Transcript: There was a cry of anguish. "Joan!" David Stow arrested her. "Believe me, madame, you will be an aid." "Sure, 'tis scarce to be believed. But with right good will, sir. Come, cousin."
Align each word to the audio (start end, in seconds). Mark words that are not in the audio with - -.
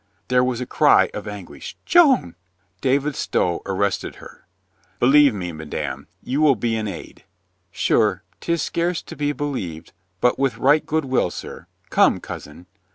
There 0.29 0.43
was 0.43 0.59
a 0.59 0.65
cry 0.65 1.11
of 1.13 1.27
anguish. 1.27 1.77
"Joan!" 1.85 2.33
David 2.87 3.15
Stow 3.15 3.61
arrested 3.67 4.15
her. 4.15 4.47
"Believe 4.99 5.31
me, 5.35 5.51
madame, 5.51 6.07
you 6.23 6.41
will 6.41 6.55
be 6.55 6.75
an 6.75 6.87
aid." 6.87 7.23
"Sure, 7.69 8.23
'tis 8.39 8.63
scarce 8.63 9.03
to 9.03 9.15
be 9.15 9.31
believed. 9.31 9.93
But 10.19 10.39
with 10.39 10.57
right 10.57 10.83
good 10.83 11.05
will, 11.05 11.29
sir. 11.29 11.67
Come, 11.91 12.19
cousin." 12.19 12.65